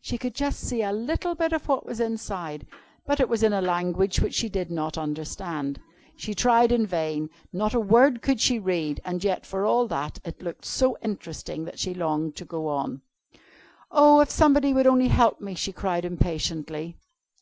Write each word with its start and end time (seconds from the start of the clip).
She 0.00 0.16
could 0.16 0.34
just 0.34 0.60
see 0.60 0.80
a 0.80 0.92
little 0.92 1.34
bit 1.34 1.52
of 1.52 1.68
what 1.68 1.84
was 1.84 2.00
inside, 2.00 2.66
but 3.04 3.20
it 3.20 3.28
was 3.28 3.42
in 3.42 3.52
a 3.52 3.60
language 3.60 4.18
which 4.18 4.32
she 4.32 4.48
did 4.48 4.70
not 4.70 4.96
understand. 4.96 5.78
She 6.16 6.32
tried 6.32 6.72
in 6.72 6.86
vain; 6.86 7.28
not 7.52 7.74
a 7.74 7.80
word 7.80 8.22
could 8.22 8.40
she 8.40 8.58
read; 8.58 9.02
and 9.04 9.22
yet, 9.22 9.44
for 9.44 9.66
all 9.66 9.86
that, 9.88 10.20
it 10.24 10.40
looked 10.40 10.64
so 10.64 10.96
interesting 11.02 11.66
that 11.66 11.78
she 11.78 11.92
longed 11.92 12.34
to 12.36 12.46
go 12.46 12.68
on. 12.68 13.02
"Oh, 13.90 14.20
if 14.20 14.30
somebody 14.30 14.72
would 14.72 14.86
only 14.86 15.08
help 15.08 15.42
me!" 15.42 15.54
she 15.54 15.70
cried 15.70 16.06
impatiently. 16.06 16.96